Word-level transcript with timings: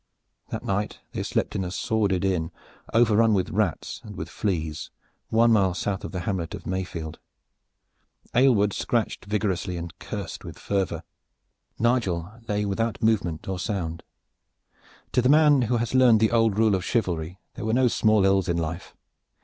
That 0.49 0.63
night 0.65 0.99
they 1.11 1.21
slept 1.21 1.55
in 1.55 1.63
a 1.63 1.69
sordid 1.69 2.25
inn, 2.25 2.49
overrun 2.91 3.35
with 3.35 3.51
rats 3.51 4.01
and 4.03 4.15
with 4.15 4.29
fleas, 4.29 4.89
one 5.29 5.51
mile 5.51 5.75
south 5.75 6.03
of 6.03 6.11
the 6.11 6.21
hamlet 6.21 6.55
of 6.55 6.65
Mayfield. 6.65 7.19
Aylward 8.33 8.73
scratched 8.73 9.25
vigorously 9.25 9.77
and 9.77 9.93
cursed 9.99 10.43
with 10.43 10.57
fervor. 10.57 11.03
Nigel 11.77 12.31
lay 12.47 12.65
without 12.65 13.03
movement 13.03 13.47
or 13.47 13.59
sound. 13.59 14.01
To 15.11 15.21
the 15.21 15.29
man 15.29 15.61
who 15.61 15.77
had 15.77 15.93
learned 15.93 16.19
the 16.19 16.31
old 16.31 16.57
rule 16.57 16.73
of 16.73 16.83
chivalry 16.83 17.37
there 17.53 17.65
were 17.65 17.71
no 17.73 17.87
small 17.87 18.25
ills 18.25 18.49
in 18.49 18.57
life. 18.57 18.95